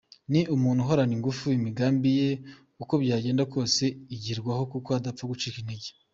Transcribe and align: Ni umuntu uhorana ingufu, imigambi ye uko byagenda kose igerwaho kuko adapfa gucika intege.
Ni 0.31 0.41
umuntu 0.55 0.79
uhorana 0.81 1.13
ingufu, 1.17 1.45
imigambi 1.57 2.09
ye 2.19 2.29
uko 2.83 2.93
byagenda 3.03 3.43
kose 3.53 3.83
igerwaho 4.15 4.63
kuko 4.73 4.89
adapfa 4.97 5.23
gucika 5.33 5.57
intege. 5.63 5.89